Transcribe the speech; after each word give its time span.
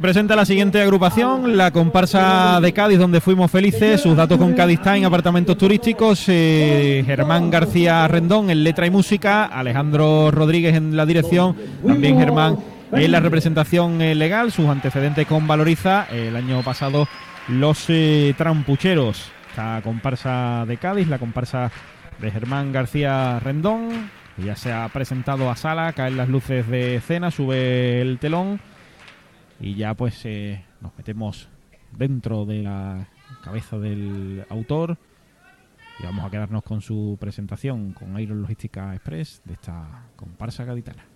Presenta 0.00 0.34
la 0.34 0.46
siguiente 0.46 0.80
agrupación, 0.80 1.58
la 1.58 1.72
comparsa 1.72 2.58
de 2.62 2.72
Cádiz, 2.72 2.98
donde 2.98 3.20
fuimos 3.20 3.50
felices. 3.50 4.00
Sus 4.00 4.16
datos 4.16 4.38
con 4.38 4.54
Cádiz 4.54 4.80
Time, 4.80 5.04
apartamentos 5.04 5.58
turísticos. 5.58 6.24
Eh, 6.28 7.02
Germán 7.04 7.50
García 7.50 8.08
Rendón 8.08 8.48
en 8.48 8.64
letra 8.64 8.86
y 8.86 8.90
música. 8.90 9.44
Alejandro 9.44 10.30
Rodríguez 10.30 10.74
en 10.74 10.96
la 10.96 11.04
dirección. 11.04 11.54
También 11.86 12.18
Germán 12.18 12.56
en 12.92 13.12
la 13.12 13.20
representación 13.20 14.00
eh, 14.00 14.14
legal. 14.14 14.50
Sus 14.52 14.70
antecedentes 14.70 15.26
con 15.26 15.46
Valoriza. 15.46 16.06
el 16.10 16.34
año 16.34 16.62
pasado, 16.62 17.06
los 17.48 17.84
eh, 17.88 18.32
Trampucheros. 18.38 19.30
La 19.54 19.82
comparsa 19.84 20.64
de 20.66 20.78
Cádiz, 20.78 21.08
la 21.08 21.18
comparsa 21.18 21.70
de 22.18 22.30
Germán 22.30 22.72
García 22.72 23.38
Rendón. 23.40 24.10
Ya 24.38 24.56
se 24.56 24.72
ha 24.72 24.88
presentado 24.88 25.50
a 25.50 25.56
sala, 25.56 25.92
caen 25.92 26.16
las 26.16 26.30
luces 26.30 26.66
de 26.68 26.96
escena, 26.96 27.30
sube 27.30 28.00
el 28.00 28.18
telón 28.18 28.60
y 29.60 29.74
ya 29.74 29.94
pues 29.94 30.24
eh, 30.24 30.64
nos 30.80 30.96
metemos 30.96 31.48
dentro 31.92 32.44
de 32.46 32.62
la 32.62 33.08
cabeza 33.44 33.78
del 33.78 34.44
autor 34.48 34.96
y 35.98 36.02
vamos 36.04 36.24
a 36.24 36.30
quedarnos 36.30 36.62
con 36.62 36.80
su 36.80 37.16
presentación 37.20 37.92
con 37.92 38.18
Iron 38.18 38.40
Logística 38.40 38.94
Express 38.94 39.42
de 39.44 39.54
esta 39.54 40.06
comparsa 40.16 40.64
gaditana. 40.64 41.09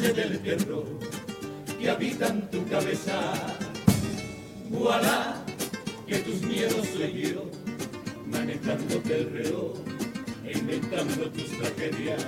Del 0.00 0.40
terror 0.40 0.84
que 1.80 1.90
habita 1.90 2.28
en 2.28 2.50
tu 2.50 2.66
cabeza. 2.68 3.32
Voilà, 4.70 5.44
que 6.06 6.18
tus 6.18 6.42
miedos 6.42 6.86
soy 6.88 7.32
yo, 7.32 7.50
manejándote 8.26 9.20
el 9.20 9.30
reloj, 9.30 9.78
inventando 10.52 11.30
tus 11.30 11.48
tragedias. 11.58 12.26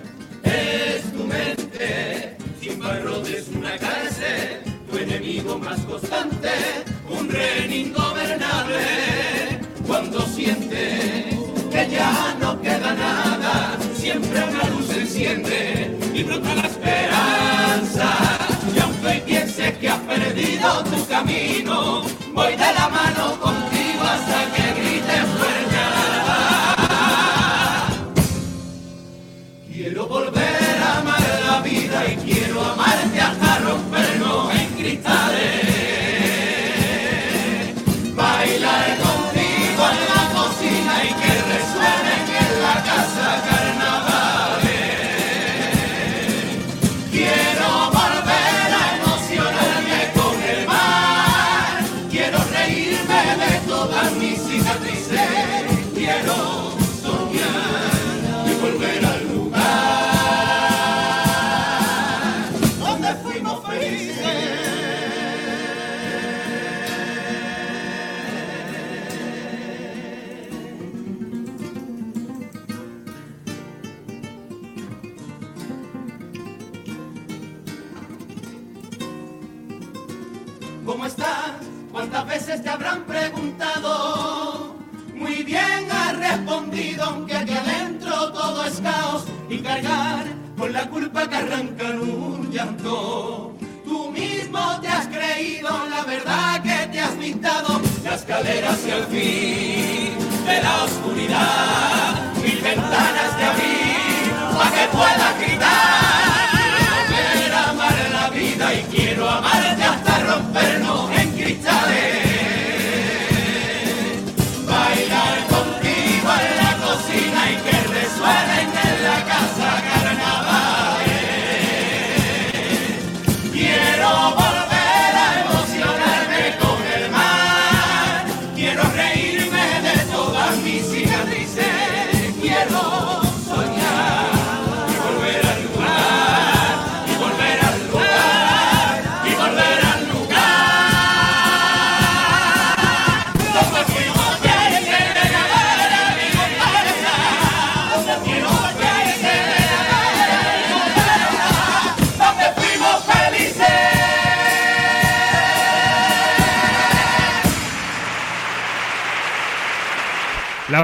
Te 82.54 82.68
habrán 82.68 83.02
preguntado. 83.04 84.76
Muy 85.14 85.42
bien 85.42 85.90
has 85.90 86.16
respondido, 86.16 87.02
aunque 87.04 87.36
aquí 87.36 87.52
adentro 87.52 88.32
todo 88.32 88.64
es 88.64 88.80
caos 88.80 89.24
y 89.48 89.58
cargar 89.58 90.26
con 90.56 90.72
la 90.72 90.88
culpa 90.88 91.28
que 91.28 91.36
arrancan 91.36 91.98
un 91.98 92.48
llanto. 92.52 93.52
Tú 93.84 94.12
mismo 94.12 94.80
te 94.80 94.86
has 94.86 95.08
creído 95.08 95.70
la 95.88 96.04
verdad 96.04 96.62
que 96.62 96.86
te 96.92 97.00
has 97.00 97.10
pintado, 97.12 97.80
la 98.04 98.14
escalera 98.14 98.70
hacia 98.70 98.96
el 98.98 99.04
fin 99.06 100.46
de 100.46 100.62
la 100.62 100.84
oscuridad, 100.84 102.32
mil 102.40 102.60
ventanas 102.62 103.36
de 103.38 103.44
abrir 103.44 104.32
para 104.56 104.70
que 104.70 104.88
pueda 104.96 105.32
gritar. 105.40 105.95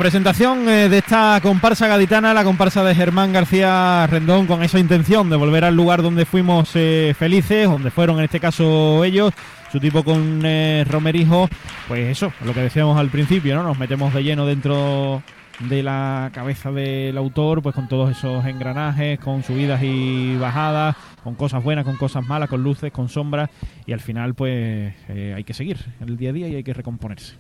Presentación 0.03 0.69
eh, 0.69 0.89
de 0.89 0.99
esta 0.99 1.39
comparsa 1.41 1.87
gaditana, 1.87 2.35
la 2.35 2.43
comparsa 2.43 2.83
de 2.83 2.93
Germán 2.93 3.33
García 3.33 4.05
Rendón, 4.09 4.49
con 4.49 4.65
esa 4.65 4.81
intención 4.81 5.31
de 5.31 5.37
volver 5.37 5.65
al 5.65 5.77
lugar 5.77 6.03
donde 6.03 6.25
fuimos 6.25 6.73
eh, 6.75 7.15
felices, 7.17 7.69
donde 7.69 7.93
fueron 7.93 8.19
en 8.19 8.25
este 8.25 8.41
caso 8.41 9.05
ellos, 9.05 9.33
su 9.71 9.79
tipo 9.79 10.03
con 10.03 10.43
eh, 10.45 10.85
Romerijo, 10.91 11.49
pues 11.87 12.09
eso, 12.09 12.33
lo 12.45 12.53
que 12.53 12.63
decíamos 12.63 12.99
al 12.99 13.11
principio, 13.11 13.55
¿no? 13.55 13.63
Nos 13.63 13.79
metemos 13.79 14.13
de 14.13 14.25
lleno 14.25 14.45
dentro 14.45 15.23
de 15.61 15.85
la 15.85 16.33
cabeza 16.35 16.73
del 16.73 17.17
autor, 17.17 17.63
pues 17.63 17.73
con 17.73 17.87
todos 17.87 18.11
esos 18.11 18.45
engranajes, 18.45 19.21
con 19.21 19.45
subidas 19.45 19.85
y 19.85 20.35
bajadas, 20.35 20.97
con 21.23 21.37
cosas 21.37 21.63
buenas, 21.63 21.85
con 21.85 21.97
cosas 21.97 22.27
malas, 22.27 22.49
con 22.49 22.61
luces, 22.65 22.91
con 22.91 23.09
sombras, 23.09 23.51
y 23.87 23.93
al 23.93 24.01
final 24.01 24.35
pues 24.35 24.95
hay 25.09 25.45
que 25.45 25.55
seguir 25.55 25.79
el 26.01 26.17
día 26.17 26.31
a 26.31 26.33
día 26.33 26.49
y 26.49 26.57
hay 26.57 26.65
que 26.65 26.75
recomponerse 26.75 27.37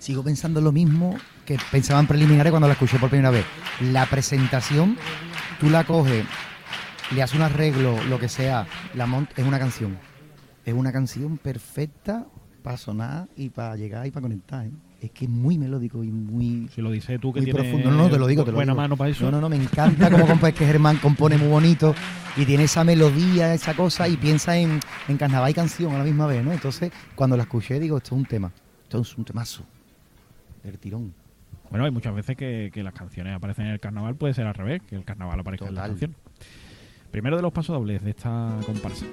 sigo 0.00 0.24
pensando 0.24 0.60
lo 0.60 0.72
mismo 0.72 1.14
que 1.44 1.58
pensaba 1.70 2.00
en 2.00 2.06
preliminares 2.06 2.50
cuando 2.50 2.66
la 2.66 2.72
escuché 2.72 2.98
por 2.98 3.10
primera 3.10 3.30
vez. 3.30 3.44
La 3.92 4.06
presentación, 4.06 4.96
tú 5.60 5.70
la 5.70 5.84
coges, 5.84 6.24
le 7.14 7.22
haces 7.22 7.36
un 7.36 7.42
arreglo, 7.42 8.02
lo 8.04 8.18
que 8.18 8.28
sea, 8.28 8.66
la 8.94 9.06
es 9.36 9.44
una 9.46 9.58
canción. 9.58 9.98
Es 10.64 10.74
una 10.74 10.90
canción 10.92 11.38
perfecta 11.38 12.26
para 12.62 12.76
sonar 12.76 13.28
y 13.36 13.48
para 13.50 13.76
llegar 13.76 14.06
y 14.06 14.10
para 14.10 14.22
conectar. 14.22 14.66
¿eh? 14.66 14.70
Es 15.00 15.10
que 15.12 15.24
es 15.24 15.30
muy 15.30 15.56
melódico 15.56 16.04
y 16.04 16.08
muy, 16.10 16.68
Si 16.74 16.82
lo 16.82 16.90
dices 16.90 17.18
tú 17.20 17.32
que 17.32 17.40
muy 17.40 17.50
profundo. 17.52 17.90
No, 17.90 17.96
no, 17.96 18.10
te 18.10 18.18
lo 18.18 18.26
digo, 18.26 18.44
te 18.44 18.50
lo 18.50 18.56
buena 18.56 18.72
digo. 18.72 18.82
mano 18.82 18.96
para 18.96 19.10
eso. 19.10 19.24
No, 19.24 19.30
no, 19.30 19.40
no, 19.40 19.48
me 19.48 19.56
encanta 19.56 20.10
cómo 20.10 20.26
compa- 20.26 20.48
es 20.48 20.54
que 20.54 20.66
Germán 20.66 20.98
compone 20.98 21.38
muy 21.38 21.48
bonito 21.48 21.94
y 22.36 22.44
tiene 22.44 22.64
esa 22.64 22.84
melodía, 22.84 23.54
esa 23.54 23.74
cosa 23.74 24.06
y 24.08 24.16
piensa 24.18 24.56
en, 24.58 24.78
en 25.08 25.16
carnaval 25.16 25.50
y 25.50 25.54
canción 25.54 25.94
a 25.94 25.98
la 25.98 26.04
misma 26.04 26.26
vez, 26.26 26.44
¿no? 26.44 26.52
Entonces, 26.52 26.92
cuando 27.14 27.36
la 27.36 27.44
escuché, 27.44 27.80
digo, 27.80 27.96
esto 27.96 28.14
es 28.14 28.20
un 28.20 28.26
tema, 28.26 28.52
esto 28.82 29.00
es 29.00 29.16
un 29.16 29.24
temazo 29.24 29.64
del 30.62 30.78
tirón. 30.78 31.14
Bueno, 31.70 31.84
hay 31.84 31.90
muchas 31.90 32.14
veces 32.14 32.36
que, 32.36 32.70
que 32.72 32.82
las 32.82 32.94
canciones 32.94 33.34
aparecen 33.34 33.66
en 33.66 33.72
el 33.72 33.80
carnaval, 33.80 34.16
puede 34.16 34.34
ser 34.34 34.46
al 34.46 34.54
revés, 34.54 34.82
que 34.82 34.96
el 34.96 35.04
carnaval 35.04 35.38
aparezca 35.38 35.68
en 35.68 35.74
la 35.74 35.86
canción. 35.86 36.16
Primero 37.10 37.36
de 37.36 37.42
los 37.42 37.52
pasodobles 37.52 38.02
de 38.02 38.10
esta 38.10 38.56
comparsa. 38.66 39.06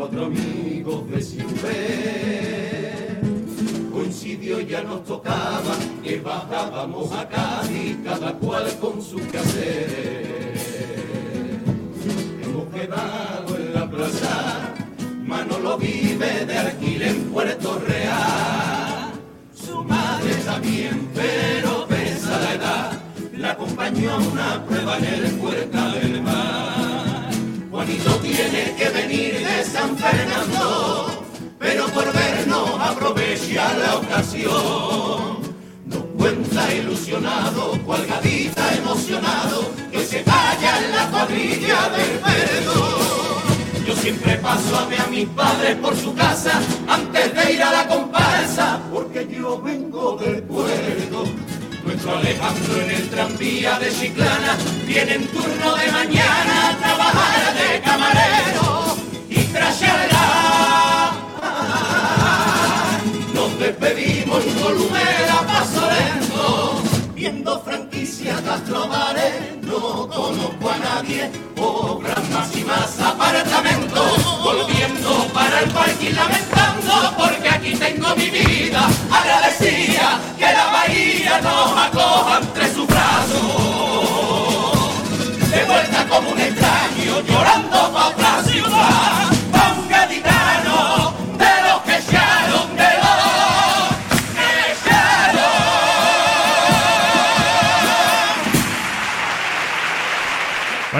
Cuatro 0.00 0.24
amigos 0.24 1.10
de 1.10 1.20
siempre. 1.20 1.72
Coincidió, 3.92 4.60
ya 4.60 4.82
nos 4.82 5.04
tocaba 5.04 5.76
que 6.02 6.20
bajábamos 6.20 7.12
a 7.12 7.28
Cádiz, 7.28 7.98
cada 8.02 8.32
cual 8.32 8.64
con 8.80 9.02
su 9.02 9.18
quehacer. 9.30 10.54
Hemos 12.42 12.66
quedado 12.74 13.56
en 13.56 13.74
la 13.74 13.90
plaza, 13.90 14.74
Manolo 15.26 15.76
vive 15.76 16.46
de 16.46 16.58
alquiler 16.58 17.08
en 17.08 17.24
Puerto 17.24 17.78
Real. 17.86 19.12
Su 19.54 19.84
madre 19.84 20.30
está 20.30 20.58
bien, 20.60 21.10
pero 21.14 21.86
pesa 21.86 22.40
la 22.40 22.54
edad. 22.54 23.02
La 23.36 23.50
acompañó 23.50 24.12
a 24.12 24.16
una 24.16 24.64
prueba 24.64 24.96
en 24.96 25.04
el 25.04 25.30
Puerta 25.32 25.92
del 25.92 26.22
Mar. 26.22 26.59
Juanito 27.80 28.14
tiene 28.16 28.74
que 28.76 28.90
venir 28.90 29.38
de 29.38 29.64
San 29.64 29.96
Fernando, 29.96 31.24
pero 31.58 31.86
por 31.86 32.12
vernos 32.12 32.78
aprovecha 32.78 33.72
la 33.72 33.96
ocasión. 33.96 35.40
Nos 35.86 36.02
cuenta 36.18 36.74
ilusionado, 36.74 37.78
cual 37.86 38.04
gatita 38.04 38.74
emocionado, 38.74 39.72
que 39.90 40.04
se 40.04 40.22
vaya 40.24 40.78
en 40.84 40.94
la 40.94 41.10
cuadrilla 41.10 41.88
del 41.88 42.18
perdón. 42.18 43.86
Yo 43.86 43.96
siempre 43.96 44.36
paso 44.36 44.76
a 44.78 44.84
ver 44.84 45.00
a 45.00 45.06
mis 45.06 45.28
padres 45.28 45.76
por 45.76 45.96
su 45.96 46.14
casa 46.14 46.60
antes 46.86 47.34
de 47.34 47.52
ir 47.54 47.62
a 47.62 47.72
la 47.72 47.88
comparsa, 47.88 48.78
porque 48.92 49.26
yo 49.26 49.58
vengo 49.58 50.18
del 50.18 50.42
puerto. 50.42 51.24
Nuestro 51.82 52.14
Alejandro 52.14 52.82
en 52.82 52.90
el 52.90 53.08
tranvía 53.08 53.78
de 53.78 53.90
Chiclana 53.90 54.58
viene 54.86 55.14
en 55.14 55.26
turno 55.28 55.76
de 55.76 55.90
mañana 55.90 56.76
y 59.28 59.44
tras 59.52 59.80
charlar 59.80 61.12
nos 63.34 63.58
despedimos 63.58 64.44
Columela 64.62 65.46
paso 65.46 65.90
viendo 67.20 67.60
franquicias 67.60 68.42
gastrobares, 68.42 69.34
no 69.60 70.08
conozco 70.08 70.70
a 70.70 70.78
nadie, 70.78 71.30
obras 71.58 72.30
más 72.30 72.56
y 72.56 72.64
más 72.64 72.98
apartamentos, 72.98 74.42
volviendo 74.42 75.28
para 75.34 75.60
el 75.60 75.70
parque 75.70 76.08
y 76.08 76.12
lamentando, 76.14 77.14
porque 77.18 77.48
aquí 77.50 77.74
tengo 77.74 78.16
mi 78.16 78.30
vida, 78.30 78.88
agradecida 79.10 80.18
que 80.38 80.44
la 80.44 80.66
bahía 80.72 81.40
nos 81.42 81.72
acoja 81.76 82.38
entre 82.40 82.72
sus 82.72 82.86
brazos, 82.86 83.42
de 85.50 85.64
vuelta 85.64 86.06
como 86.08 86.30
un 86.30 86.40
extraño, 86.40 86.99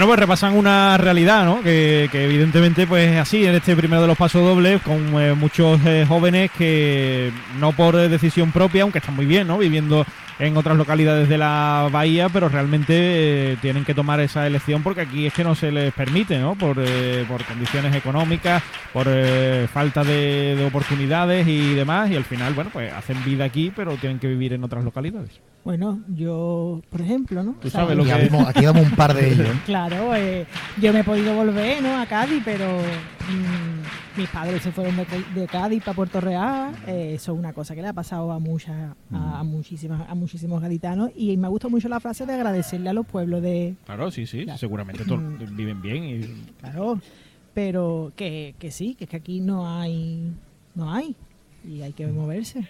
Bueno, 0.01 0.07
pues 0.07 0.21
repasan 0.21 0.57
una 0.57 0.97
realidad, 0.97 1.45
¿no? 1.45 1.63
Que, 1.63 2.09
que 2.11 2.25
evidentemente, 2.25 2.87
pues 2.87 3.19
así, 3.19 3.45
en 3.45 3.57
este 3.57 3.77
primero 3.77 4.01
de 4.01 4.07
los 4.07 4.17
pasos 4.17 4.41
dobles, 4.41 4.81
con 4.81 5.21
eh, 5.21 5.35
muchos 5.35 5.79
eh, 5.85 6.07
jóvenes 6.09 6.51
que 6.57 7.33
no 7.59 7.73
por 7.73 7.97
eh, 7.97 8.09
decisión 8.09 8.51
propia, 8.51 8.85
aunque 8.85 8.99
están 8.99 9.15
muy 9.15 9.27
bien, 9.27 9.47
¿no? 9.47 9.59
Viviendo 9.59 10.07
en 10.41 10.57
otras 10.57 10.77
localidades 10.77 11.29
de 11.29 11.39
la 11.39 11.89
bahía, 11.93 12.29
pero 12.31 12.49
realmente 12.49 12.95
eh, 13.53 13.57
tienen 13.61 13.85
que 13.85 13.95
tomar 13.95 14.21
esa 14.21 14.47
elección 14.47 14.83
porque 14.83 15.03
aquí 15.03 15.27
es 15.27 15.35
que 15.35 15.45
no 15.45 15.55
se 15.55 15.71
les 15.71 15.93
permite, 15.93 16.39
¿no? 16.39 16.55
Por, 16.57 16.77
eh, 16.81 17.25
por 17.29 17.45
condiciones 17.45 17.95
económicas, 17.95 18.63
por 18.93 19.05
eh, 19.09 19.69
falta 19.73 20.03
de, 20.03 20.57
de 20.57 20.65
oportunidades 20.65 21.47
y 21.47 21.75
demás, 21.75 22.11
y 22.11 22.17
al 22.17 22.25
final, 22.25 22.55
bueno, 22.55 22.71
pues 22.73 22.93
hacen 22.93 23.23
vida 23.25 23.45
aquí, 23.45 23.71
pero 23.75 23.93
tienen 23.97 24.19
que 24.19 24.29
vivir 24.29 24.53
en 24.55 24.65
otras 24.65 24.83
localidades. 24.83 25.31
Bueno, 25.63 26.01
yo, 26.09 26.81
por 26.91 27.03
ejemplo, 27.03 27.43
¿no? 27.43 27.55
Tú 27.61 27.69
sabes 27.69 27.95
lo 27.97 28.03
Aquí 28.05 28.13
que- 28.13 28.29
vamos, 28.31 28.49
aquí 28.49 28.65
vamos 28.65 28.83
un 28.83 28.97
par 28.97 29.13
de 29.15 29.33
ellos. 29.33 29.49
Claro, 29.67 30.15
eh, 30.17 30.47
yo 30.81 30.93
me 30.93 31.01
he 31.01 31.05
podido 31.05 31.35
volver, 31.35 31.83
¿no? 31.83 32.01
A 32.01 32.07
Cádiz, 32.07 32.41
pero 32.45 32.65
mis 34.17 34.29
padres 34.29 34.63
se 34.63 34.73
fueron 34.73 34.97
de, 34.97 35.07
de 35.41 35.47
Cádiz 35.47 35.83
para 35.83 35.95
Puerto 35.95 36.21
Real. 36.21 36.75
eh, 36.87 37.13
eso 37.15 37.33
es 37.33 37.39
una 37.39 37.53
cosa 37.53 37.75
que 37.75 37.83
le 37.83 37.89
ha 37.89 37.93
pasado 37.93 38.33
a 38.33 38.39
muchas, 38.39 38.95
a, 39.13 39.39
a 39.41 39.43
muchísimas, 39.45 40.09
a 40.09 40.15
muchísimos 40.15 40.61
gaditanos. 40.61 41.11
Y 41.17 41.37
me 41.37 41.49
gusta 41.49 41.69
mucho 41.69 41.89
la 41.89 42.01
frase 42.01 42.27
de 42.27 42.33
agradecerle 42.35 42.91
a 42.91 42.93
los 42.93 43.07
pueblos 43.07 43.43
de, 43.43 43.75
Claro, 43.87 44.11
sí, 44.11 44.27
sí, 44.27 44.45
Claro. 44.45 44.59
seguramente 44.59 45.05
todos 45.05 45.21
Mm. 45.23 45.57
viven 45.57 45.83
bien 45.83 46.05
y 46.05 46.21
claro, 46.61 47.01
pero 47.55 48.13
que, 48.17 48.55
que 48.59 48.71
sí, 48.71 48.95
que 48.95 49.05
es 49.05 49.11
que 49.11 49.17
aquí 49.17 49.41
no 49.41 49.69
hay, 49.79 50.33
no 50.75 50.93
hay 50.93 51.15
y 51.69 51.83
hay 51.83 51.93
que 51.93 52.07
moverse. 52.07 52.61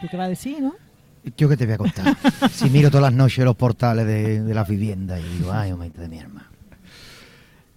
¿Tú 0.00 0.08
qué 0.10 0.16
vas 0.16 0.26
a 0.26 0.30
decir, 0.30 0.60
no? 0.60 0.74
Yo 1.36 1.48
que 1.48 1.56
te 1.56 1.66
voy 1.66 1.74
a 1.74 1.78
contar. 1.78 2.16
Si 2.50 2.68
miro 2.70 2.90
todas 2.90 3.04
las 3.04 3.12
noches 3.14 3.44
los 3.44 3.54
portales 3.56 4.06
de, 4.06 4.42
de 4.42 4.54
las 4.54 4.68
viviendas 4.68 5.20
y 5.20 5.38
digo, 5.38 5.52
ay, 5.52 5.70
hombre 5.72 5.90
de 5.90 6.08
mi 6.08 6.18
hermano. 6.18 6.46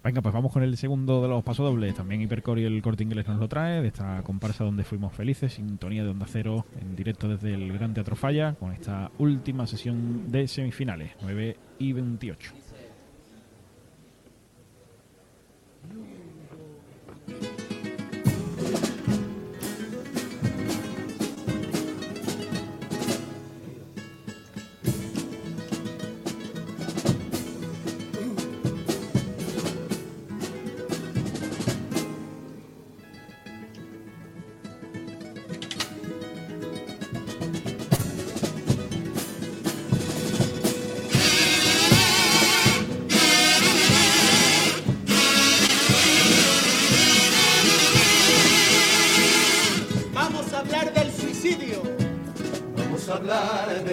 Venga, 0.05 0.21
pues 0.21 0.35
vamos 0.35 0.53
con 0.53 0.61
el 0.61 0.77
segundo 0.77 1.19
de 1.23 1.27
los 1.27 1.43
pasodobles. 1.43 1.95
También 1.95 2.21
Hipercore 2.21 2.61
y 2.61 2.65
el 2.65 2.79
Corte 2.83 3.01
Inglés 3.01 3.27
nos 3.27 3.39
lo 3.39 3.49
trae, 3.49 3.81
de 3.81 3.87
esta 3.87 4.21
comparsa 4.21 4.63
donde 4.63 4.83
fuimos 4.83 5.11
felices, 5.11 5.53
sintonía 5.53 6.03
de 6.03 6.11
Onda 6.11 6.27
Cero, 6.29 6.63
en 6.79 6.95
directo 6.95 7.27
desde 7.27 7.55
el 7.55 7.73
Gran 7.73 7.95
Teatro 7.95 8.15
Falla, 8.15 8.53
con 8.53 8.71
esta 8.71 9.09
última 9.17 9.65
sesión 9.65 10.31
de 10.31 10.47
semifinales, 10.47 11.13
9 11.23 11.57
y 11.79 11.93
28. 11.93 12.53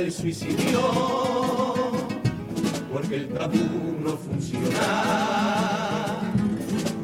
Del 0.03 0.13
suicidio, 0.13 0.81
porque 2.93 3.17
el 3.17 3.29
tabú 3.29 3.99
no 4.03 4.17
funciona. 4.17 6.19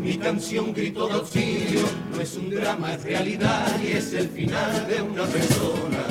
Mi 0.02 0.17
canción 0.17 0.73
grito 0.73 1.07
de 1.07 1.14
auxilio 1.14 1.83
no 2.12 2.21
es 2.21 2.35
un 2.35 2.50
drama, 2.50 2.95
es 2.95 3.02
realidad 3.05 3.81
y 3.81 3.93
es 3.93 4.12
el 4.14 4.28
final 4.28 4.88
de 4.88 5.02
una 5.02 5.25
persona. 5.26 6.05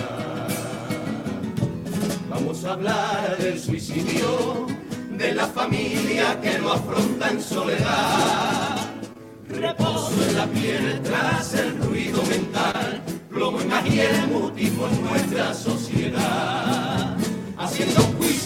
Vamos 2.30 2.64
a 2.64 2.74
hablar 2.74 3.38
del 3.38 3.60
suicidio, 3.60 4.68
de 5.12 5.34
la 5.34 5.48
familia 5.48 6.40
que 6.40 6.58
lo 6.58 6.72
afronta 6.72 7.32
en 7.32 7.42
soledad. 7.42 8.78
Reposo 9.50 10.14
en 10.30 10.38
la 10.38 10.48
piel 10.48 11.02
tras 11.04 11.54
el 11.54 11.78
ruido 11.80 12.24
mental, 12.24 13.02
plomo 13.30 13.60
y 13.92 14.00
el 14.00 14.28
mutismo 14.28 14.88
en 14.88 15.04
nuestra 15.04 15.54
sociedad. 15.54 15.77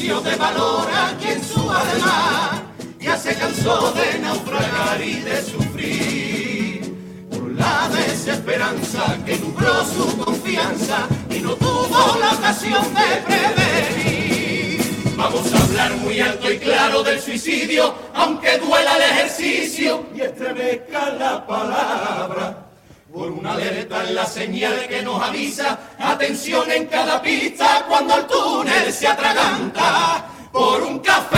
De 0.01 0.35
valor 0.35 0.89
a 0.91 1.15
quien 1.19 1.43
su 1.43 1.59
alma 1.59 2.63
ya 2.99 3.15
se 3.15 3.35
cansó 3.35 3.91
de 3.91 4.17
naufragar 4.17 4.99
y 4.99 5.21
de 5.21 5.41
sufrir. 5.43 7.27
Por 7.29 7.51
la 7.51 7.87
desesperanza 7.87 9.17
que 9.23 9.37
nubló 9.37 9.85
su 9.85 10.17
confianza 10.17 11.07
y 11.29 11.39
no 11.39 11.53
tuvo 11.53 12.17
la 12.19 12.31
ocasión 12.31 12.83
de 12.95 13.21
prevenir. 13.27 15.13
Vamos 15.15 15.53
a 15.53 15.63
hablar 15.63 15.95
muy 15.97 16.19
alto 16.19 16.51
y 16.51 16.57
claro 16.57 17.03
del 17.03 17.21
suicidio, 17.21 17.93
aunque 18.15 18.57
duela 18.57 18.95
el 18.95 19.03
ejercicio 19.03 20.07
y 20.15 20.21
estremezca 20.21 21.11
la 21.11 21.45
palabra. 21.45 22.70
Por 23.11 23.29
una 23.29 23.53
alerta 23.53 24.07
en 24.07 24.15
la 24.15 24.25
señal 24.25 24.87
que 24.87 25.01
nos 25.01 25.21
avisa, 25.21 25.77
atención 25.99 26.71
en 26.71 26.85
cada 26.85 27.21
pista 27.21 27.85
cuando 27.85 28.15
el 28.15 28.25
túnel 28.25 28.93
se 28.93 29.05
atraganta. 29.05 30.27
Por 30.49 30.81
un 30.81 30.99
café, 30.99 31.37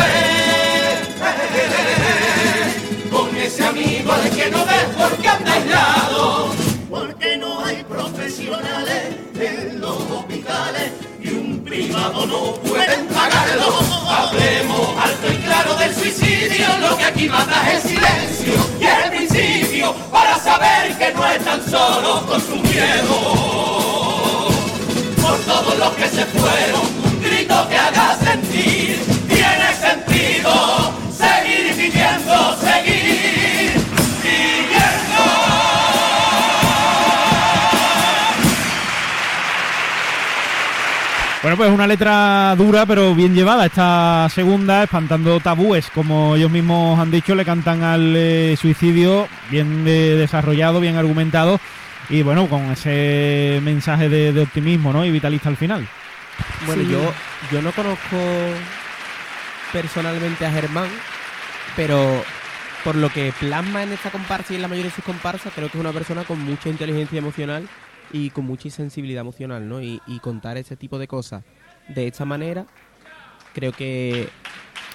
con 3.11 3.35
ese 3.35 3.65
amigo 3.65 4.11
al 4.11 4.29
que 4.29 4.51
no 4.51 4.63
ves 4.65 4.85
porque 4.95 5.27
anda 5.27 5.53
aislado. 5.53 6.51
Porque 6.91 7.37
no 7.37 7.65
hay 7.65 7.83
profesionales 7.85 9.15
en 9.39 9.81
los 9.81 9.97
hospitales 10.11 10.91
y 11.21 11.29
un 11.29 11.63
privado 11.63 12.27
no 12.27 12.53
pueden 12.69 13.07
pagarlo. 13.07 13.79
Hablemos 14.09 15.03
alto 15.03 15.33
y 15.33 15.37
claro 15.37 15.75
del 15.77 15.95
suicidio, 15.95 16.67
lo 16.81 16.97
que 16.97 17.03
aquí 17.05 17.27
mata 17.27 17.73
es 17.73 17.81
silencio 17.81 18.53
y 18.79 18.85
el 18.85 19.11
que 21.03 21.13
no 21.13 21.27
están 21.27 21.61
solos 21.69 22.21
con 22.21 22.41
su 22.41 22.55
miedo. 22.55 23.15
Por 25.21 25.37
todos 25.39 25.77
los 25.77 25.89
que 25.91 26.07
se 26.07 26.25
fueron, 26.25 26.81
un 27.05 27.21
grito 27.21 27.67
que 27.69 27.77
haga 27.77 28.17
sentir, 28.23 28.99
tiene 29.27 29.73
sentido 29.81 30.93
seguir 31.17 31.75
viviendo, 31.75 32.55
seguir 32.61 33.32
Bueno, 41.43 41.57
pues 41.57 41.69
una 41.71 41.87
letra 41.87 42.55
dura 42.57 42.85
pero 42.85 43.13
bien 43.13 43.35
llevada. 43.35 43.65
Esta 43.65 44.29
segunda, 44.33 44.83
espantando 44.83 45.39
tabúes, 45.41 45.89
como 45.93 46.35
ellos 46.37 46.49
mismos 46.49 46.97
han 46.99 47.11
dicho, 47.11 47.35
le 47.35 47.43
cantan 47.43 47.83
al 47.83 48.15
eh, 48.15 48.55
suicidio 48.59 49.27
bien 49.51 49.83
eh, 49.85 50.15
desarrollado, 50.17 50.79
bien 50.79 50.95
argumentado 50.95 51.59
y 52.09 52.21
bueno, 52.21 52.47
con 52.47 52.71
ese 52.71 53.59
mensaje 53.61 54.07
de, 54.07 54.31
de 54.31 54.41
optimismo 54.41 54.93
¿no? 54.93 55.03
y 55.05 55.11
vitalista 55.11 55.49
al 55.49 55.57
final. 55.57 55.85
Bueno, 56.65 56.83
Sí. 56.83 56.89
yo, 56.89 57.13
yo 57.51 57.61
no 57.61 57.71
conozco 57.73 58.17
personalmente 59.73 60.45
a 60.45 60.51
Germán, 60.51 60.87
pero 61.75 62.23
por 62.85 62.95
lo 62.95 63.09
que 63.09 63.33
plasma 63.39 63.83
en 63.83 63.91
esta 63.93 64.11
comparsa 64.11 64.53
y 64.53 64.55
en 64.57 64.61
la 64.61 64.67
mayoría 64.69 64.89
de 64.91 64.95
sus 64.95 65.05
comparsas, 65.05 65.51
creo 65.53 65.69
que 65.69 65.77
es 65.77 65.81
una 65.81 65.91
persona 65.91 66.23
con 66.23 66.39
mucha 66.39 66.69
inteligencia 66.69 67.19
emocional 67.19 67.67
y 68.13 68.29
con 68.29 68.45
mucha 68.45 68.69
sensibilidad 68.69 69.21
emocional, 69.21 69.67
¿no? 69.67 69.81
Y, 69.81 69.99
contar 70.21 70.57
ese 70.57 70.77
tipo 70.77 70.97
de 70.99 71.07
cosas 71.07 71.43
de 71.89 72.07
esta 72.07 72.23
manera, 72.23 72.65
creo 73.53 73.73
que 73.73 74.29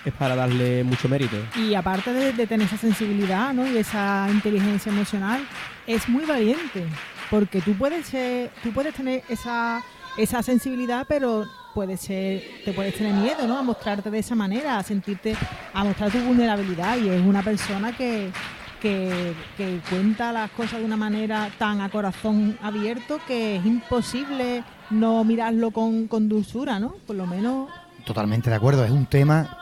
es 0.05 0.15
para 0.15 0.35
darle 0.35 0.85
mucho 0.85 1.09
mérito. 1.09 1.37
Y 1.57 1.75
aparte 1.75 2.13
de, 2.13 2.33
de 2.33 2.47
tener 2.47 2.67
esa 2.67 2.79
sensibilidad 2.79 3.53
¿no? 3.53 3.71
y 3.71 3.77
esa 3.77 4.29
inteligencia 4.33 4.91
emocional, 4.91 5.47
es 5.87 6.09
muy 6.09 6.25
valiente. 6.25 6.87
Porque 7.29 7.61
tú 7.61 7.75
puedes 7.75 8.07
ser, 8.07 8.51
tú 8.63 8.73
puedes 8.73 8.95
tener 8.95 9.23
esa, 9.29 9.83
esa 10.17 10.43
sensibilidad, 10.43 11.05
pero 11.07 11.45
puedes 11.75 12.01
ser, 12.01 12.43
te 12.65 12.73
puedes 12.73 12.95
tener 12.95 13.13
miedo, 13.15 13.47
¿no? 13.47 13.59
A 13.59 13.63
mostrarte 13.63 14.11
de 14.11 14.21
esa 14.21 14.35
manera, 14.35 14.79
a 14.79 14.83
sentirte, 14.83 15.37
a 15.75 15.85
mostrar 15.85 16.11
tu 16.11 16.19
vulnerabilidad. 16.21 16.97
Y 16.97 17.09
es 17.09 17.21
una 17.21 17.43
persona 17.43 17.95
que, 17.95 18.31
que, 18.79 19.35
que 19.57 19.81
cuenta 19.91 20.33
las 20.33 20.51
cosas 20.53 20.81
de 20.81 20.85
una 20.85 20.97
manera 20.97 21.51
tan 21.59 21.81
a 21.81 21.89
corazón 21.91 22.59
abierto 22.63 23.19
que 23.27 23.57
es 23.57 23.67
imposible 23.67 24.65
no 24.91 25.25
mirarlo 25.25 25.71
con, 25.71 26.09
con 26.09 26.29
dulzura, 26.29 26.79
¿no? 26.79 26.95
Por 27.07 27.17
lo 27.17 27.27
menos 27.27 27.69
Totalmente 28.09 28.49
de 28.49 28.57
acuerdo, 28.57 28.87
es 28.87 28.91
un 28.91 29.05
tema 29.05 29.59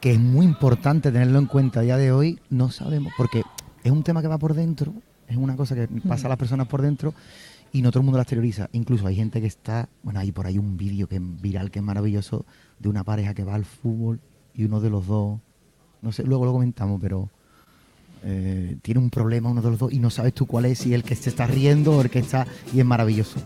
que 0.00 0.10
es 0.10 0.18
muy 0.18 0.44
importante 0.44 1.12
tenerlo 1.12 1.38
en 1.38 1.46
cuenta 1.46 1.78
a 1.78 1.82
día 1.84 1.96
de 1.96 2.10
hoy. 2.10 2.40
No 2.50 2.68
sabemos, 2.70 3.12
porque 3.16 3.42
es 3.84 3.92
un 3.92 4.02
tema 4.02 4.20
que 4.20 4.26
va 4.26 4.36
por 4.36 4.54
dentro, 4.54 4.92
es 5.28 5.36
una 5.36 5.54
cosa 5.54 5.76
que 5.76 5.86
pasa 6.08 6.26
a 6.26 6.30
las 6.30 6.36
personas 6.36 6.66
por 6.66 6.82
dentro 6.82 7.14
y 7.72 7.82
no 7.82 7.92
todo 7.92 8.00
el 8.00 8.06
mundo 8.06 8.18
la 8.18 8.22
exterioriza. 8.22 8.68
Incluso 8.72 9.06
hay 9.06 9.14
gente 9.14 9.40
que 9.40 9.46
está, 9.46 9.88
bueno, 10.02 10.18
hay 10.18 10.32
por 10.32 10.46
ahí 10.46 10.58
un 10.58 10.76
vídeo 10.76 11.06
que 11.06 11.16
es 11.16 11.22
viral, 11.40 11.70
que 11.70 11.78
es 11.78 11.84
maravilloso, 11.84 12.44
de 12.80 12.88
una 12.88 13.04
pareja 13.04 13.32
que 13.32 13.44
va 13.44 13.54
al 13.54 13.64
fútbol 13.64 14.20
y 14.54 14.64
uno 14.64 14.80
de 14.80 14.90
los 14.90 15.06
dos, 15.06 15.38
no 16.02 16.10
sé, 16.10 16.24
luego 16.24 16.46
lo 16.46 16.52
comentamos, 16.52 17.00
pero 17.00 17.30
eh, 18.24 18.76
tiene 18.82 19.00
un 19.00 19.10
problema 19.10 19.50
uno 19.50 19.62
de 19.62 19.70
los 19.70 19.78
dos 19.78 19.92
y 19.92 19.98
no 19.98 20.10
sabes 20.10 20.32
tú 20.34 20.46
cuál 20.46 20.64
es, 20.64 20.78
si 20.78 20.94
el 20.94 21.02
que 21.02 21.14
se 21.14 21.30
está 21.30 21.46
riendo 21.46 21.96
o 21.96 22.02
el 22.02 22.10
que 22.10 22.20
está, 22.20 22.46
y 22.72 22.80
es 22.80 22.86
maravilloso. 22.86 23.38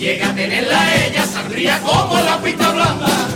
Llega 0.00 0.30
a 0.30 0.34
tenerla 0.34 0.94
ella, 1.04 1.26
saldría 1.26 1.78
como 1.80 2.18
la 2.20 2.38
pista 2.38 2.70
blanda. 2.70 3.28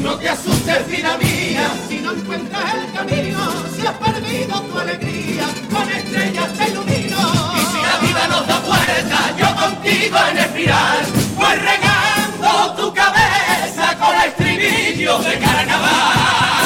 No 0.00 0.16
te 0.16 0.28
asustes, 0.28 0.86
vida 0.86 1.18
mía, 1.18 1.68
si 1.88 1.98
no 1.98 2.12
encuentras 2.12 2.74
el 2.74 2.92
camino, 2.92 3.40
si 3.74 3.84
has 3.84 3.94
perdido 3.94 4.60
tu 4.62 4.78
alegría, 4.78 5.46
con 5.72 5.90
estrellas 5.90 6.52
te 6.52 6.70
ilumino. 6.70 7.18
Y 7.56 7.60
si 7.72 7.82
la 7.82 7.98
vida 7.98 8.28
nos 8.28 8.46
da 8.46 8.60
vuelta, 8.60 9.18
yo 9.36 9.56
contigo 9.56 10.16
en 10.30 10.38
espiral, 10.38 11.04
voy 11.34 11.56
regando 11.56 12.74
tu 12.76 12.94
cabeza 12.94 13.98
con 13.98 14.14
estribillos 14.14 15.24
de 15.24 15.38
carnaval. 15.40 16.65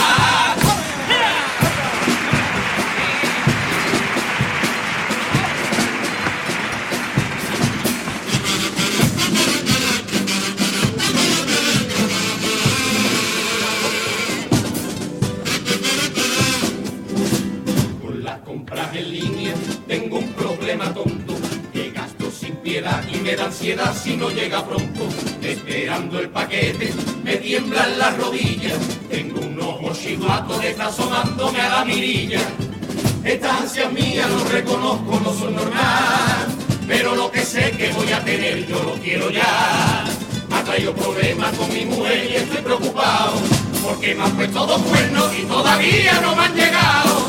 Y 23.13 23.19
me 23.19 23.37
da 23.37 23.45
ansiedad 23.45 23.95
si 23.95 24.17
no 24.17 24.31
llega 24.31 24.65
pronto. 24.65 25.07
Esperando 25.43 26.19
el 26.19 26.31
paquete 26.31 26.93
me 27.23 27.37
tiemblan 27.37 27.99
las 27.99 28.17
rodillas. 28.17 28.79
Tengo 29.11 29.41
un 29.41 29.61
ojo 29.61 29.93
chivato 29.93 30.59
que 30.59 30.71
está 30.71 30.87
asomándome 30.87 31.61
a 31.61 31.69
la 31.69 31.85
mirilla. 31.85 32.41
Estas 33.23 33.63
ansias 33.63 33.93
mías 33.93 34.31
no 34.31 34.45
reconozco, 34.45 35.21
no 35.21 35.33
son 35.35 35.57
normal. 35.57 36.47
Pero 36.89 37.15
lo 37.15 37.31
que 37.31 37.43
sé 37.45 37.71
que 37.73 37.93
voy 37.93 38.11
a 38.13 38.25
tener 38.25 38.67
yo 38.67 38.83
lo 38.83 38.95
quiero 38.95 39.31
ya. 39.31 40.05
Me 40.49 40.57
ha 40.57 40.65
traído 40.65 40.95
problemas 40.95 41.53
con 41.59 41.71
mi 41.73 41.85
mujer 41.85 42.31
y 42.31 42.37
estoy 42.37 42.63
preocupado. 42.63 43.35
Porque 43.85 44.15
me 44.15 44.23
han 44.23 44.33
puesto 44.37 44.67
dos 44.67 44.81
cuernos 44.83 45.31
y 45.39 45.43
todavía 45.43 46.21
no 46.23 46.35
me 46.35 46.45
han 46.45 46.55
llegado. 46.55 47.27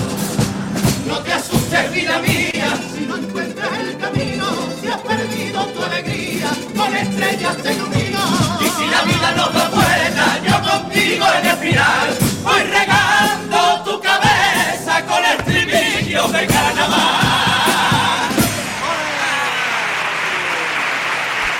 No 1.12 1.18
te 1.18 1.34
asustes, 1.34 1.92
vida 1.94 2.20
mía, 2.20 2.74
si 2.96 3.06
no 3.06 3.18
encuentras 3.18 3.80
el 3.80 3.98
camino, 3.98 4.46
si 4.80 4.88
has 4.88 5.02
perdido 5.02 5.66
tu 5.66 5.84
alegría, 5.84 6.50
con 6.74 6.96
estrellas 6.96 7.58
te 7.58 7.74
ilumino. 7.74 8.20
Y 8.62 8.70
si 8.70 8.88
la 8.88 9.02
vida 9.02 9.34
no 9.36 9.50
da 9.50 9.70
vuelta, 9.70 10.40
yo 10.48 10.72
contigo 10.72 11.26
en 11.38 11.50
el 11.50 11.58
final, 11.58 12.18
voy 12.44 12.62
regando 12.62 13.84
tu 13.84 14.00
cabeza 14.00 15.06
con 15.06 15.26
estribillos 15.26 16.32
de 16.32 16.48
carnaval. 16.48 17.00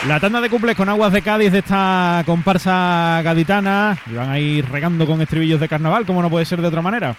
La 0.08 0.20
tanda 0.22 0.40
de 0.40 0.50
cumples 0.50 0.78
con 0.78 0.88
aguas 0.88 1.12
de 1.12 1.22
Cádiz 1.22 1.52
de 1.52 1.60
esta 1.60 2.24
comparsa 2.26 3.22
gaditana, 3.22 3.98
y 4.10 4.14
van 4.14 4.30
a 4.30 4.40
ir 4.40 4.70
regando 4.70 5.06
con 5.06 5.22
estribillos 5.22 5.60
de 5.60 5.68
carnaval, 5.68 6.06
como 6.06 6.22
no 6.22 6.30
puede 6.30 6.46
ser 6.46 6.62
de 6.62 6.70
otra 6.70 6.82
manera. 6.82 7.18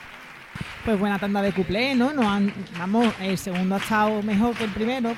Pues 0.85 0.99
buena 0.99 1.19
tanda 1.19 1.41
de 1.43 1.53
cuplé, 1.53 1.95
¿no? 1.95 2.13
Nos 2.13 2.25
han- 2.25 2.53
vamos, 2.77 3.07
el 3.21 3.39
segundo 3.39 3.77
ha 3.77 3.79
estado 3.79 4.21
mejor 4.23 4.57
que 4.57 4.65
el 4.65 4.71
primero, 4.71 5.13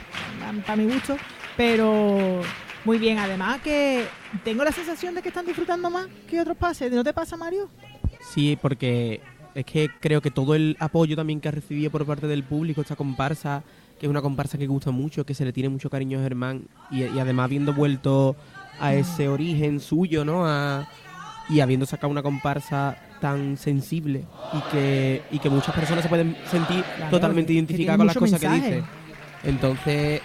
para 0.66 0.76
mi 0.76 0.85
gusto, 0.85 1.16
pero 1.56 2.42
muy 2.85 2.99
bien. 2.99 3.18
Además 3.18 3.61
que 3.62 4.04
tengo 4.44 4.62
la 4.62 4.73
sensación 4.73 5.14
de 5.14 5.23
que 5.23 5.28
están 5.28 5.47
disfrutando 5.47 5.88
más 5.88 6.06
que 6.28 6.38
otros 6.40 6.56
pases. 6.59 6.92
¿No 6.92 7.02
te 7.02 7.14
pasa, 7.14 7.37
Mario? 7.38 7.71
Sí, 8.21 8.59
porque 8.61 9.23
es 9.54 9.64
que 9.64 9.88
creo 10.00 10.21
que 10.21 10.30
todo 10.30 10.54
el 10.54 10.76
apoyo 10.80 11.16
también 11.16 11.40
que 11.40 11.49
ha 11.49 11.52
recibido 11.52 11.90
por 11.90 12.04
parte 12.04 12.26
del 12.26 12.44
público 12.44 12.83
esta 12.83 12.97
comparsa, 12.97 13.62
que 13.99 14.04
es 14.04 14.11
una 14.11 14.21
comparsa 14.21 14.59
que 14.59 14.66
gusta 14.66 14.90
mucho, 14.90 15.25
que 15.25 15.33
se 15.33 15.47
le 15.47 15.52
tiene 15.54 15.71
mucho 15.71 15.88
cariño 15.88 16.18
a 16.18 16.23
Germán 16.23 16.64
y, 16.90 17.04
y 17.04 17.18
además 17.18 17.44
habiendo 17.44 17.73
vuelto 17.73 18.37
a 18.80 18.92
ese 18.92 19.28
origen 19.28 19.80
suyo, 19.80 20.26
¿no? 20.26 20.44
A- 20.47 20.87
y 21.49 21.61
habiendo 21.61 21.85
sacado 21.87 22.11
una 22.11 22.23
comparsa 22.23 22.97
tan 23.25 23.57
sensible 23.57 24.26
y 24.52 24.71
que, 24.71 25.23
y 25.31 25.38
que 25.38 25.49
muchas 25.49 25.75
personas 25.75 26.02
se 26.02 26.11
pueden 26.11 26.37
sentir 26.50 26.85
Claro, 26.85 27.11
totalmente 27.11 27.54
identificadas 27.54 27.97
con 27.97 28.07
las 28.07 28.19
cosas 28.19 28.38
que 28.38 28.49
dice. 28.50 28.85
Entonces, 29.45 30.21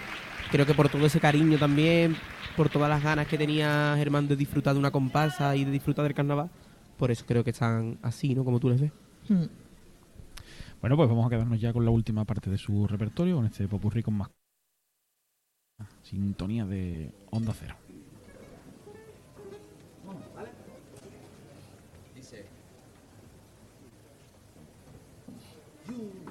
creo 0.50 0.66
que 0.66 0.74
por 0.74 0.90
todo 0.90 1.06
ese 1.06 1.18
cariño 1.18 1.56
también, 1.56 2.14
por 2.58 2.68
todas 2.68 2.90
las 2.90 3.02
ganas 3.02 3.26
que 3.26 3.38
tenía 3.38 3.94
Germán 3.96 4.28
de 4.28 4.36
disfrutar 4.36 4.74
de 4.74 4.80
una 4.80 4.90
comparsa 4.90 5.56
y 5.56 5.64
de 5.64 5.70
disfrutar 5.70 6.02
del 6.02 6.12
carnaval, 6.12 6.50
por 6.98 7.10
eso 7.10 7.24
creo 7.26 7.42
que 7.42 7.52
están 7.52 7.98
así, 8.02 8.34
¿no? 8.34 8.44
Como 8.44 8.60
tú 8.60 8.68
les 8.68 8.82
ves. 8.82 8.92
Hmm. 9.30 9.46
Bueno, 10.82 10.94
pues 10.98 11.08
vamos 11.08 11.26
a 11.26 11.30
quedarnos 11.30 11.58
ya 11.58 11.72
con 11.72 11.86
la 11.86 11.90
última 11.90 12.26
parte 12.26 12.50
de 12.50 12.58
su 12.58 12.86
repertorio, 12.86 13.36
con 13.36 13.46
este 13.46 13.66
popurrí 13.66 14.02
con 14.02 14.18
más 14.18 14.28
sintonía 16.02 16.66
de 16.66 17.14
Onda 17.30 17.54
Cero. 17.58 17.76
Has 26.00 26.29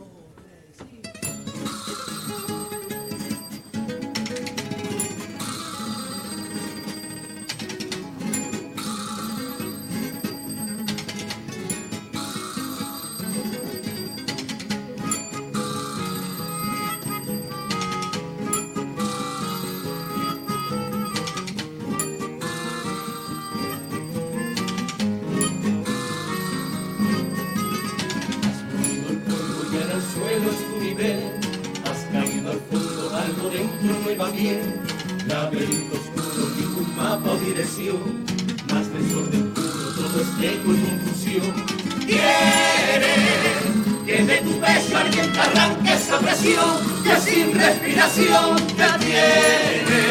puro, 40.39 40.47
todo 40.47 40.47
es 40.47 40.53
eco 40.53 40.73
y 40.73 40.77
confusión. 40.77 41.65
Quieres 42.05 43.39
que 44.05 44.23
de 44.23 44.37
tu 44.37 44.59
pecho 44.59 44.97
alguien 44.97 45.31
arranque 45.37 45.93
esa 45.93 46.19
presión 46.19 47.03
que 47.03 47.15
sin 47.21 47.53
respiración 47.53 48.55
te 48.67 49.05
tiene. 49.05 50.01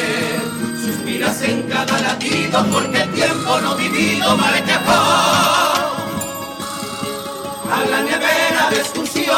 Suspiras 0.84 1.42
en 1.42 1.62
cada 1.62 2.00
latido 2.00 2.66
porque 2.70 3.02
el 3.02 3.12
tiempo 3.12 3.60
no 3.60 3.76
vivido 3.76 4.36
mejor 4.36 4.58
a 7.70 7.84
la 7.90 8.02
nevera 8.02 8.70
de 8.70 8.76
excursión. 8.76 9.34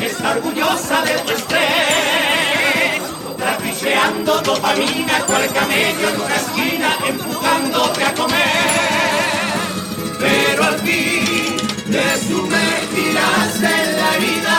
Está 0.00 0.30
orgullosa 0.32 1.02
de 1.02 1.18
tu 1.18 1.32
estrés, 1.32 3.02
trapicheando 3.36 4.40
dopamina 4.42 5.18
cual 5.26 5.48
camello 5.52 6.08
en 6.08 6.20
una 6.20 6.36
esquina, 6.36 6.96
empujándote 7.08 8.04
a 8.04 8.14
comer. 8.14 9.13
Al 10.66 10.78
fin 10.78 11.24
sumergirás 12.26 13.56
en 13.56 13.96
la 13.96 14.08
herida, 14.16 14.58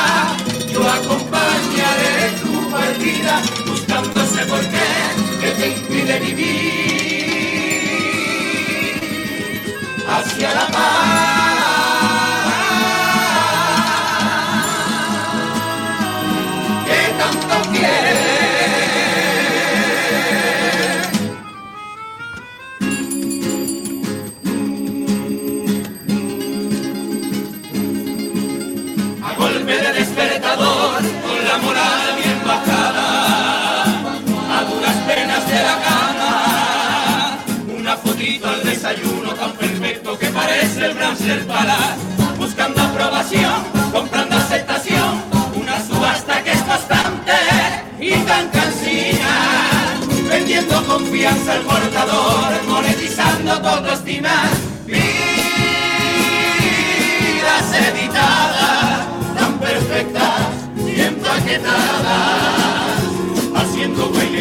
yo 0.71 0.81
acompañaré 0.87 2.15
tu 2.41 2.53
partida, 2.69 3.33
buscando 3.65 4.21
ese 4.21 4.45
porqué 4.45 4.91
que 5.41 5.49
te 5.51 5.65
impide 5.69 6.19
vivir. 6.19 7.25
Hacia 10.07 10.49
la 10.53 10.67
paz 10.67 11.24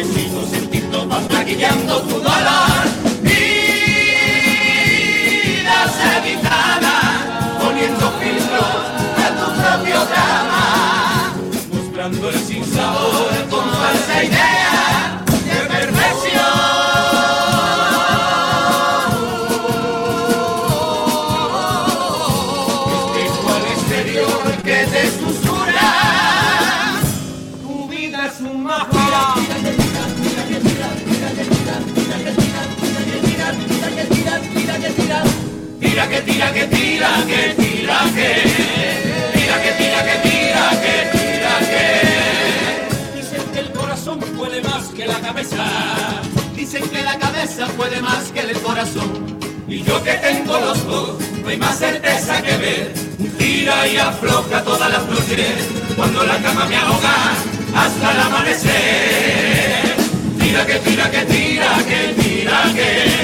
en 0.01 0.69
TikTok, 0.69 1.07
vas 1.07 1.31
maquillando 1.31 2.01
tu 2.01 2.15
dolor. 2.19 2.64
Tira 36.35 36.51
que 36.51 36.65
tira 36.65 37.09
que 37.27 37.55
tira 37.55 37.99
que. 38.13 38.29
Tira 39.35 39.61
que 39.63 39.71
tira 39.79 39.99
que 40.03 40.15
tira 40.27 40.69
que 40.83 40.95
tira 41.15 41.53
que. 41.71 41.85
Dicen 43.15 43.43
que 43.53 43.59
el 43.59 43.71
corazón 43.71 44.19
puede 44.19 44.61
más 44.61 44.87
que 44.87 45.07
la 45.07 45.21
cabeza. 45.21 45.65
Dicen 46.53 46.89
que 46.89 47.01
la 47.03 47.17
cabeza 47.17 47.67
puede 47.77 48.01
más 48.01 48.33
que 48.33 48.41
el 48.41 48.51
corazón. 48.59 49.37
Y 49.69 49.81
yo 49.83 50.03
que 50.03 50.11
tengo 50.15 50.59
los 50.59 50.85
dos 50.85 51.19
No 51.41 51.47
hay 51.47 51.57
más 51.57 51.79
certeza 51.79 52.41
que 52.41 52.57
ver. 52.57 52.93
Tira 53.37 53.87
y 53.87 53.95
afloja 53.95 54.61
todas 54.63 54.91
las 54.91 55.05
noches 55.07 55.55
Cuando 55.95 56.23
la 56.23 56.37
cama 56.37 56.65
me 56.65 56.75
ahoga 56.75 57.31
Hasta 57.75 58.11
el 58.11 58.19
amanecer. 58.19 59.95
Tira 60.37 60.65
que 60.65 60.75
tira 60.79 61.09
que 61.09 61.19
tira 61.19 61.77
que 61.87 62.21
tira 62.21 62.63
que 62.75 63.14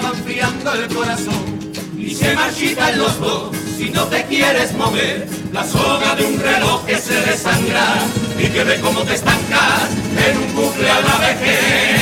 cabeza 0.00 0.52
va 0.64 0.74
el 0.74 0.94
corazón. 0.94 1.72
Y 1.98 2.14
se 2.14 2.34
marchitan 2.34 2.98
los 2.98 3.18
dos 3.20 3.56
si 3.76 3.90
no 3.90 4.04
te 4.04 4.24
quieres 4.24 4.72
mover. 4.74 5.28
La 5.52 5.64
soga 5.64 6.14
de 6.16 6.24
un 6.24 6.40
reloj 6.40 6.86
que 6.86 6.96
se 6.96 7.12
desangra 7.12 8.06
Y 8.38 8.48
que 8.48 8.64
ve 8.64 8.80
cómo 8.80 9.02
te 9.02 9.12
estancas 9.12 9.90
en 10.26 10.38
un 10.38 10.54
bucle 10.54 10.90
a 10.90 11.00
la 11.02 11.18
vejez 11.18 12.01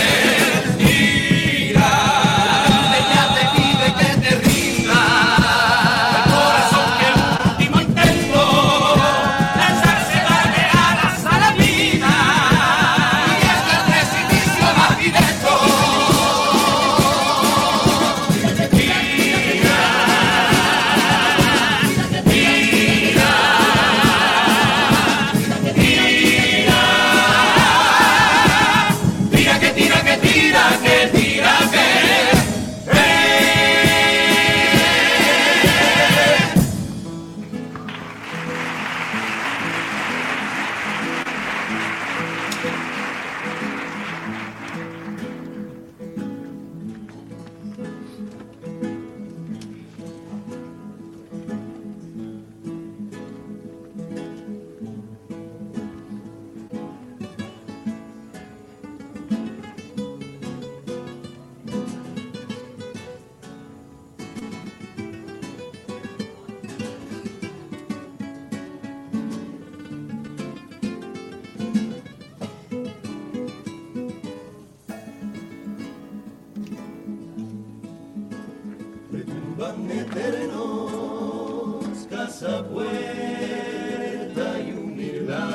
van 79.90 79.98
eternos, 79.98 81.84
casa, 82.08 82.64
puerta 82.68 84.60
y 84.60 84.72
humildad. 84.72 85.50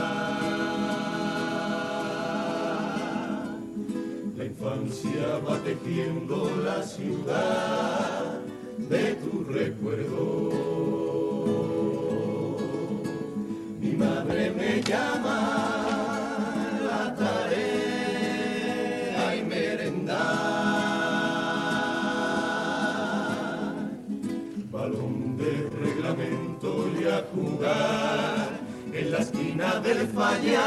La 4.38 4.46
infancia 4.46 5.40
va 5.48 5.58
tejiendo 5.60 6.52
la 6.64 6.84
ciudad 6.84 8.15
esquina 29.36 29.76
del 29.82 30.08
fallar. 30.08 30.64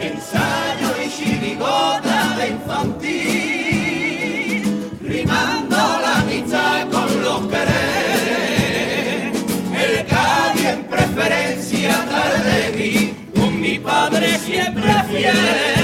Ensayo 0.00 0.88
y 1.04 1.08
chirigota 1.10 2.36
de 2.38 2.48
infantil, 2.48 3.22
rimando 5.02 5.76
la 5.76 6.24
mitad 6.24 6.88
con 6.90 7.22
los 7.22 7.46
quereres. 7.46 7.72
El 9.72 10.06
Cádiz 10.06 10.64
en 10.64 10.84
preferencia 10.84 12.04
tarde 12.06 12.72
vi, 12.76 13.14
con 13.38 13.60
mi 13.60 13.78
padre 13.78 14.38
siempre 14.38 14.92
fiel. 15.10 15.75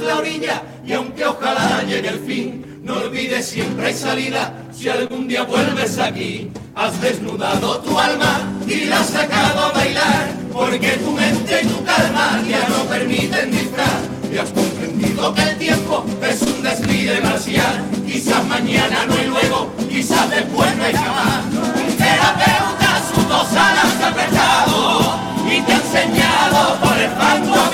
La 0.00 0.18
orilla 0.18 0.62
y 0.86 0.92
aunque 0.92 1.24
ojalá 1.24 1.82
llegue 1.86 2.08
el 2.08 2.20
fin, 2.20 2.80
no 2.82 2.94
olvides 2.96 3.46
siempre 3.46 3.88
hay 3.88 3.94
salida. 3.94 4.54
Si 4.72 4.88
algún 4.88 5.28
día 5.28 5.42
vuelves 5.42 5.98
aquí, 5.98 6.50
has 6.74 7.00
desnudado 7.00 7.78
tu 7.80 7.98
alma 7.98 8.52
y 8.66 8.86
la 8.86 9.00
has 9.00 9.10
sacado 9.10 9.66
a 9.66 9.72
bailar, 9.72 10.32
porque 10.52 10.90
tu 10.98 11.10
mente 11.12 11.60
y 11.62 11.66
tu 11.66 11.84
calma 11.84 12.40
ya 12.48 12.66
no 12.68 12.84
permiten 12.88 13.50
disfraz. 13.50 14.00
Y 14.32 14.38
has 14.38 14.50
comprendido 14.50 15.34
que 15.34 15.42
el 15.42 15.58
tiempo 15.58 16.04
es 16.22 16.42
un 16.42 16.62
desfile 16.62 17.20
marcial. 17.20 17.84
Quizás 18.06 18.44
mañana 18.46 19.06
no 19.06 19.14
y 19.22 19.26
luego, 19.26 19.72
quizás 19.88 20.30
después 20.30 20.74
no 20.76 20.84
hay 20.84 20.94
jamás. 20.94 21.44
Un 21.52 21.96
terapeuta 21.96 23.02
sus 23.14 23.28
dos 23.28 23.52
alas 23.52 24.02
apretado 24.02 25.20
y 25.50 25.60
te 25.60 25.72
ha 25.72 25.76
enseñado 25.76 26.80
por 26.80 26.96
el 26.96 27.10
fango 27.10 27.69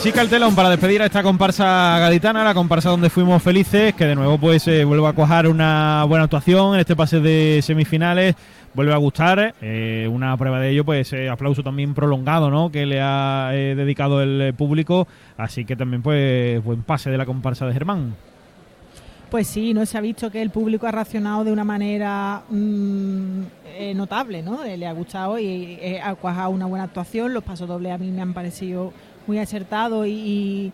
Así 0.00 0.12
cartelón 0.12 0.54
para 0.54 0.70
despedir 0.70 1.02
a 1.02 1.04
esta 1.04 1.22
comparsa 1.22 1.98
gaditana, 1.98 2.42
la 2.42 2.54
comparsa 2.54 2.88
donde 2.88 3.10
fuimos 3.10 3.42
felices, 3.42 3.92
que 3.92 4.06
de 4.06 4.14
nuevo 4.14 4.38
pues 4.38 4.66
eh, 4.66 4.82
vuelve 4.82 5.06
a 5.06 5.12
cuajar 5.12 5.46
una 5.46 6.06
buena 6.08 6.24
actuación 6.24 6.72
en 6.72 6.80
este 6.80 6.96
pase 6.96 7.20
de 7.20 7.60
semifinales, 7.62 8.34
vuelve 8.72 8.94
a 8.94 8.96
gustar, 8.96 9.54
eh, 9.60 10.08
una 10.10 10.34
prueba 10.38 10.58
de 10.58 10.70
ello 10.70 10.86
pues 10.86 11.12
eh, 11.12 11.28
aplauso 11.28 11.62
también 11.62 11.92
prolongado, 11.92 12.48
¿no? 12.48 12.72
Que 12.72 12.86
le 12.86 13.02
ha 13.02 13.50
eh, 13.52 13.74
dedicado 13.74 14.22
el 14.22 14.40
eh, 14.40 14.52
público, 14.54 15.06
así 15.36 15.66
que 15.66 15.76
también 15.76 16.00
pues 16.00 16.64
buen 16.64 16.82
pase 16.82 17.10
de 17.10 17.18
la 17.18 17.26
comparsa 17.26 17.66
de 17.66 17.74
Germán. 17.74 18.14
Pues 19.30 19.46
sí, 19.46 19.72
no 19.74 19.86
se 19.86 19.96
ha 19.96 20.00
visto 20.00 20.28
que 20.28 20.42
el 20.42 20.50
público 20.50 20.88
ha 20.88 20.90
reaccionado 20.90 21.44
de 21.44 21.52
una 21.52 21.62
manera 21.62 22.42
mm, 22.50 23.42
eh, 23.64 23.94
notable, 23.94 24.42
¿no? 24.42 24.64
Eh, 24.64 24.76
le 24.76 24.88
ha 24.88 24.92
gustado 24.92 25.38
y 25.38 25.78
eh, 25.80 26.00
ha 26.02 26.16
cuajado 26.16 26.50
una 26.50 26.66
buena 26.66 26.86
actuación. 26.86 27.32
Los 27.32 27.44
pasos 27.44 27.68
dobles 27.68 27.92
a 27.92 27.98
mí 27.98 28.10
me 28.10 28.22
han 28.22 28.34
parecido 28.34 28.92
muy 29.30 29.38
acertados 29.38 30.08
y, 30.08 30.10
y- 30.10 30.72